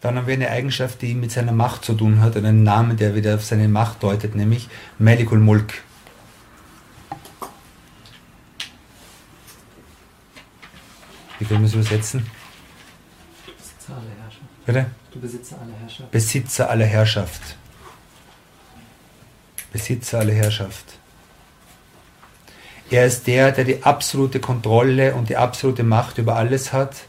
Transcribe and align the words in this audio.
Dann 0.00 0.18
haben 0.18 0.26
wir 0.26 0.34
eine 0.34 0.50
Eigenschaft, 0.50 1.00
die 1.00 1.14
mit 1.14 1.32
seiner 1.32 1.52
Macht 1.52 1.84
zu 1.84 1.94
tun 1.94 2.20
hat, 2.20 2.36
einen 2.36 2.62
Namen, 2.62 2.98
der 2.98 3.14
wieder 3.14 3.36
auf 3.36 3.44
seine 3.44 3.68
Macht 3.68 4.02
deutet, 4.02 4.34
nämlich 4.34 4.68
Melikul 4.98 5.38
Mulk. 5.38 5.82
Wie 11.38 11.44
können 11.46 11.60
wir 11.60 11.68
es 11.68 11.74
übersetzen? 11.74 12.26
Bitte? 14.66 14.86
Du 15.12 15.20
Besitzer 15.20 15.60
aller 15.60 15.74
Herrschaft. 15.74 16.10
Besitzer 16.10 16.70
aller 16.70 16.86
Herrschaft. 16.86 17.56
Besitzer 19.72 20.18
aller 20.20 20.32
Herrschaft. 20.32 20.84
Er 22.90 23.06
ist 23.06 23.26
der, 23.26 23.52
der 23.52 23.64
die 23.64 23.82
absolute 23.82 24.40
Kontrolle 24.40 25.14
und 25.14 25.28
die 25.28 25.36
absolute 25.36 25.82
Macht 25.82 26.18
über 26.18 26.36
alles 26.36 26.72
hat 26.72 27.06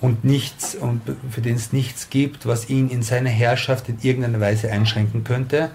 und 0.00 0.24
nichts 0.24 0.74
und 0.74 1.02
für 1.30 1.40
den 1.40 1.56
es 1.56 1.72
nichts 1.72 2.10
gibt, 2.10 2.46
was 2.46 2.68
ihn 2.68 2.90
in 2.90 3.02
seiner 3.02 3.30
Herrschaft 3.30 3.88
in 3.88 3.98
irgendeiner 4.02 4.40
Weise 4.40 4.70
einschränken 4.70 5.24
könnte 5.24 5.70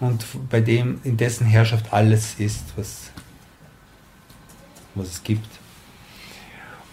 und 0.00 0.24
bei 0.50 0.60
dem 0.60 1.00
in 1.04 1.16
dessen 1.16 1.46
Herrschaft 1.46 1.92
alles 1.92 2.34
ist, 2.38 2.64
was, 2.76 3.10
was 4.94 5.08
es 5.08 5.22
gibt. 5.22 5.48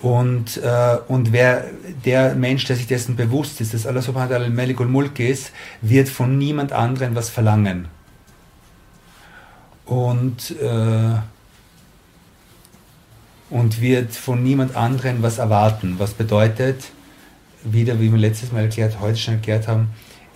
Und, 0.03 0.57
äh, 0.57 0.97
und 1.07 1.31
wer, 1.31 1.63
der 2.03 2.35
Mensch, 2.35 2.65
der 2.65 2.75
sich 2.75 2.87
dessen 2.87 3.15
bewusst 3.15 3.61
ist, 3.61 3.73
dass 3.73 3.87
Allah 3.87 4.01
subhanahu 4.01 4.31
wa 4.31 4.35
ta'ala 4.35 4.49
Melikul 4.49 4.87
Mulk 4.87 5.17
ist, 5.21 5.53
wird 5.81 6.09
von 6.09 6.37
niemand 6.37 6.73
anderem 6.73 7.15
was 7.15 7.29
verlangen. 7.29 7.87
Und, 9.85 10.51
äh, 10.59 11.15
und 13.49 13.79
wird 13.79 14.13
von 14.13 14.43
niemand 14.43 14.75
anderem 14.75 15.23
was 15.23 15.37
erwarten. 15.37 15.95
Was 15.99 16.11
bedeutet, 16.11 16.83
wieder 17.63 17.97
wie 18.01 18.11
wir 18.11 18.19
letztes 18.19 18.51
Mal 18.51 18.63
erklärt, 18.63 18.99
heute 18.99 19.17
schon 19.17 19.35
erklärt 19.35 19.69
haben, 19.69 19.87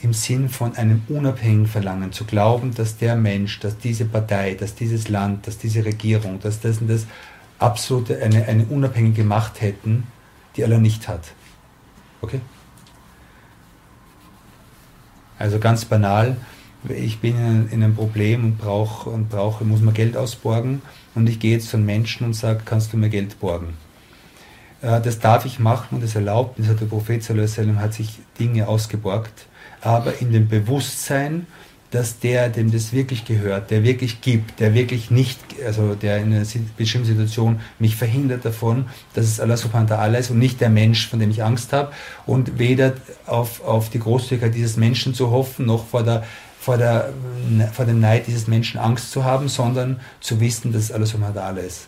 im 0.01 0.13
Sinn 0.13 0.47
von 0.47 0.77
einem 0.77 1.01
unabhängigen 1.09 1.67
Verlangen, 1.67 2.13
zu 2.13 2.23
glauben, 2.23 2.73
dass 2.73 2.95
der 2.99 3.17
Mensch, 3.17 3.59
dass 3.59 3.77
diese 3.77 4.05
Partei, 4.05 4.53
dass 4.53 4.75
dieses 4.75 5.09
Land, 5.09 5.45
dass 5.45 5.57
diese 5.57 5.83
Regierung, 5.83 6.39
dass 6.39 6.61
das 6.61 6.79
und 6.79 6.89
das 6.89 7.05
absolute, 7.59 8.21
eine, 8.21 8.45
eine 8.45 8.65
unabhängige 8.65 9.23
Macht 9.23 9.61
hätten, 9.61 10.07
die 10.55 10.63
Allah 10.63 10.77
nicht 10.77 11.07
hat. 11.07 11.21
Okay? 12.21 12.41
Also 15.39 15.59
ganz 15.59 15.85
banal, 15.85 16.37
ich 16.89 17.19
bin 17.19 17.37
in, 17.37 17.69
in 17.69 17.83
einem 17.83 17.95
Problem 17.95 18.43
und 18.43 18.57
brauche 18.57 19.09
und 19.09 19.29
brauche, 19.29 19.63
muss 19.63 19.81
mir 19.81 19.91
Geld 19.91 20.17
ausborgen 20.17 20.81
und 21.15 21.27
ich 21.27 21.39
gehe 21.39 21.53
jetzt 21.53 21.69
zu 21.69 21.77
einem 21.77 21.85
Menschen 21.85 22.25
und 22.25 22.33
sage, 22.33 22.61
kannst 22.65 22.93
du 22.93 22.97
mir 22.97 23.09
Geld 23.09 23.39
borgen? 23.39 23.73
Äh, 24.81 25.01
das 25.01 25.19
darf 25.19 25.45
ich 25.45 25.59
machen 25.59 25.95
und 25.95 26.03
das 26.03 26.15
erlaubt, 26.15 26.59
das 26.59 26.67
hat 26.67 26.81
der 26.81 26.85
Prophet 26.85 27.27
hat 27.29 27.93
sich 27.93 28.19
Dinge 28.39 28.67
ausgeborgt, 28.67 29.47
aber 29.81 30.19
in 30.21 30.31
dem 30.31 30.47
Bewusstsein, 30.47 31.47
dass 31.91 32.19
der, 32.19 32.49
dem 32.49 32.71
das 32.71 32.91
wirklich 32.91 33.25
gehört, 33.25 33.71
der 33.71 33.83
wirklich 33.83 34.21
gibt, 34.21 34.59
der 34.59 34.73
wirklich 34.73 35.09
nicht, 35.09 35.39
also 35.65 35.95
der 35.95 36.17
in 36.17 36.33
einer 36.33 36.45
bestimmten 36.77 37.07
Situation 37.07 37.59
mich 37.79 37.95
verhindert 37.95 38.43
davon, 38.43 38.87
dass 39.13 39.25
es 39.25 39.39
Allah 39.39 39.57
subhanahu 39.57 39.89
wa 39.89 39.95
ta'ala 39.95 40.17
ist 40.17 40.31
und 40.31 40.39
nicht 40.39 40.59
der 40.59 40.69
Mensch, 40.69 41.07
von 41.07 41.19
dem 41.19 41.29
ich 41.29 41.43
Angst 41.43 41.71
habe 41.71 41.91
und 42.25 42.59
weder 42.59 42.93
auf, 43.25 43.63
auf 43.63 43.89
die 43.89 43.99
Großzügigkeit 43.99 44.53
dieses 44.53 44.75
Menschen 44.75 45.13
zu 45.13 45.31
hoffen, 45.31 45.65
noch 45.65 45.87
vor 45.87 46.03
der 46.03 46.23
vor, 46.59 46.77
der, 46.77 47.13
vor 47.71 47.85
dem 47.85 48.01
Neid 48.01 48.27
dieses 48.27 48.47
Menschen 48.47 48.77
Angst 48.77 49.11
zu 49.11 49.23
haben, 49.23 49.47
sondern 49.47 50.01
zu 50.19 50.41
wissen, 50.41 50.73
dass 50.73 50.91
Allah 50.91 51.05
subhanahu 51.05 51.35
wa 51.35 51.41
ta'ala 51.41 51.59
ist. 51.59 51.87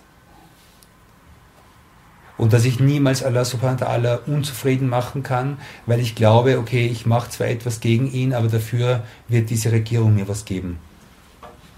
Und 2.40 2.54
dass 2.54 2.64
ich 2.64 2.80
niemals 2.80 3.22
Allah 3.22 3.44
subhanahu 3.44 3.82
wa 3.82 3.86
ta'ala 3.86 4.20
unzufrieden 4.26 4.88
machen 4.88 5.24
kann, 5.24 5.58
weil 5.86 6.00
ich 6.00 6.16
glaube, 6.16 6.58
okay, 6.58 6.88
ich 6.88 7.06
mache 7.06 7.30
zwar 7.30 7.48
etwas 7.48 7.82
gegen 7.82 8.10
ihn, 8.10 8.34
aber 8.34 8.48
dafür 8.48 9.04
wird 9.28 9.50
diese 9.50 9.74
Regierung 9.74 10.16
mir 10.16 10.30
was 10.30 10.46
geben. 10.46 10.80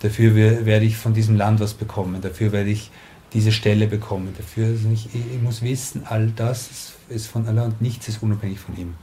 Dafür 0.03 0.35
werde 0.35 0.85
ich 0.85 0.97
von 0.97 1.15
diesem 1.15 1.35
Land 1.35 1.61
was 1.61 1.73
bekommen, 1.73 2.21
dafür 2.21 2.51
werde 2.51 2.69
ich 2.69 2.91
diese 3.33 3.51
Stelle 3.51 3.87
bekommen. 3.87 4.35
Dafür 4.37 4.67
also 4.67 4.87
ich, 4.93 5.09
ich 5.15 5.41
muss 5.41 5.63
wissen, 5.63 6.03
all 6.05 6.27
das 6.29 6.93
ist 7.09 7.25
von 7.25 7.47
Allah 7.47 7.63
und 7.63 7.81
nichts 7.81 8.07
ist 8.07 8.21
unabhängig 8.21 8.59
von 8.59 8.77
ihm. 8.77 8.93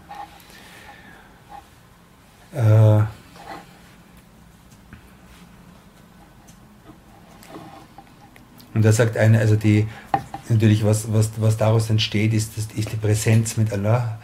Äh, 2.53 3.03
und 8.75 8.85
da 8.85 8.93
sagt 8.93 9.17
einer, 9.17 9.41
also 9.41 9.57
die, 9.57 9.89
natürlich, 10.51 10.85
was, 10.85 11.13
was, 11.13 11.31
was 11.37 11.57
daraus 11.57 11.91
entsteht, 11.91 12.33
ist, 12.33 12.53
ist 12.57 12.93
die 12.93 12.97
Präsenz 12.97 13.57
mit 13.57 13.73
Allah, 13.73 14.19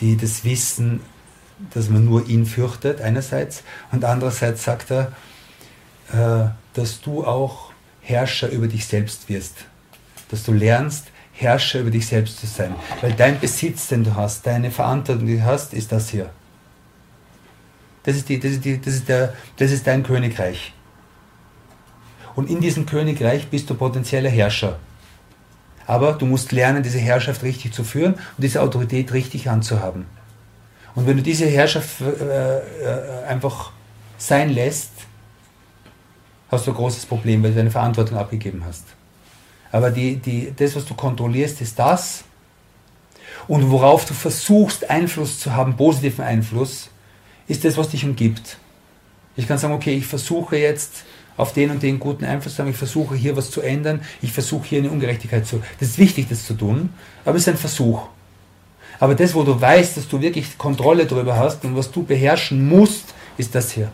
die, 0.00 0.16
das 0.16 0.44
Wissen, 0.44 1.00
dass 1.74 1.88
man 1.88 2.04
nur 2.04 2.28
ihn 2.28 2.46
fürchtet, 2.46 3.00
einerseits, 3.00 3.62
und 3.92 4.04
andererseits 4.04 4.64
sagt 4.64 4.90
er, 4.90 5.12
äh, 6.12 6.50
dass 6.74 7.00
du 7.00 7.24
auch 7.24 7.72
Herrscher 8.00 8.48
über 8.48 8.68
dich 8.68 8.86
selbst 8.86 9.28
wirst. 9.28 9.56
Dass 10.30 10.44
du 10.44 10.52
lernst, 10.52 11.06
Herrscher 11.32 11.80
über 11.80 11.90
dich 11.90 12.06
selbst 12.06 12.40
zu 12.40 12.46
sein. 12.46 12.74
Weil 13.00 13.12
dein 13.12 13.38
Besitz, 13.38 13.88
den 13.88 14.04
du 14.04 14.14
hast, 14.14 14.46
deine 14.46 14.70
Verantwortung, 14.70 15.26
die 15.26 15.36
du 15.36 15.44
hast, 15.44 15.74
ist 15.74 15.92
das 15.92 16.10
hier. 16.10 16.30
Das 18.02 18.16
ist, 18.16 18.28
die, 18.28 18.40
das 18.40 18.52
ist, 18.52 18.64
die, 18.64 18.80
das 18.80 18.94
ist, 18.94 19.08
der, 19.08 19.34
das 19.56 19.70
ist 19.70 19.86
dein 19.86 20.02
Königreich. 20.02 20.72
Und 22.34 22.48
in 22.48 22.60
diesem 22.60 22.86
Königreich 22.86 23.48
bist 23.48 23.68
du 23.68 23.74
potenzieller 23.74 24.30
Herrscher. 24.30 24.78
Aber 25.88 26.12
du 26.12 26.26
musst 26.26 26.52
lernen, 26.52 26.82
diese 26.82 26.98
Herrschaft 26.98 27.42
richtig 27.42 27.72
zu 27.72 27.82
führen 27.82 28.12
und 28.12 28.20
diese 28.44 28.60
Autorität 28.60 29.14
richtig 29.14 29.48
anzuhaben. 29.48 30.04
Und 30.94 31.06
wenn 31.06 31.16
du 31.16 31.22
diese 31.22 31.46
Herrschaft 31.46 32.02
äh, 32.02 32.58
äh, 32.58 33.24
einfach 33.26 33.72
sein 34.18 34.50
lässt, 34.50 34.90
hast 36.50 36.66
du 36.66 36.72
ein 36.72 36.76
großes 36.76 37.06
Problem, 37.06 37.42
weil 37.42 37.52
du 37.52 37.56
deine 37.56 37.70
Verantwortung 37.70 38.18
abgegeben 38.18 38.62
hast. 38.66 38.84
Aber 39.72 39.90
die, 39.90 40.16
die, 40.16 40.52
das, 40.54 40.76
was 40.76 40.84
du 40.84 40.92
kontrollierst, 40.92 41.62
ist 41.62 41.78
das. 41.78 42.24
Und 43.46 43.70
worauf 43.70 44.04
du 44.04 44.12
versuchst, 44.12 44.90
Einfluss 44.90 45.40
zu 45.40 45.54
haben, 45.54 45.74
positiven 45.74 46.22
Einfluss, 46.22 46.90
ist 47.46 47.64
das, 47.64 47.78
was 47.78 47.88
dich 47.88 48.04
umgibt. 48.04 48.58
Ich 49.36 49.48
kann 49.48 49.56
sagen, 49.56 49.72
okay, 49.72 49.94
ich 49.94 50.06
versuche 50.06 50.58
jetzt 50.58 51.04
auf 51.38 51.54
den 51.54 51.70
und 51.70 51.82
den 51.82 51.98
guten 51.98 52.26
Einfluss 52.26 52.56
zu 52.56 52.62
haben. 52.62 52.70
Ich 52.70 52.76
versuche 52.76 53.14
hier 53.14 53.34
was 53.36 53.50
zu 53.50 53.62
ändern. 53.62 54.02
Ich 54.20 54.32
versuche 54.32 54.66
hier 54.66 54.80
eine 54.80 54.90
Ungerechtigkeit 54.90 55.46
zu. 55.46 55.62
Das 55.80 55.88
ist 55.88 55.98
wichtig, 55.98 56.28
das 56.28 56.44
zu 56.44 56.52
tun, 56.52 56.90
aber 57.24 57.36
es 57.36 57.44
ist 57.44 57.48
ein 57.48 57.56
Versuch. 57.56 58.08
Aber 59.00 59.14
das, 59.14 59.34
wo 59.34 59.44
du 59.44 59.58
weißt, 59.58 59.96
dass 59.96 60.08
du 60.08 60.20
wirklich 60.20 60.58
Kontrolle 60.58 61.06
darüber 61.06 61.36
hast 61.36 61.64
und 61.64 61.76
was 61.76 61.90
du 61.90 62.02
beherrschen 62.02 62.68
musst, 62.68 63.14
ist 63.38 63.54
das 63.54 63.70
hier. 63.70 63.92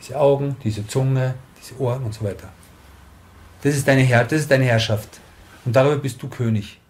Diese 0.00 0.18
Augen, 0.18 0.56
diese 0.64 0.86
Zunge, 0.86 1.36
diese 1.62 1.80
Ohren 1.80 2.02
und 2.02 2.12
so 2.12 2.24
weiter. 2.24 2.48
Das 3.62 3.76
ist 3.76 3.86
deine, 3.86 4.02
Herr, 4.02 4.24
das 4.24 4.40
ist 4.40 4.50
deine 4.50 4.64
Herrschaft. 4.64 5.20
Und 5.64 5.76
darüber 5.76 5.96
bist 5.96 6.20
du 6.20 6.28
König. 6.28 6.80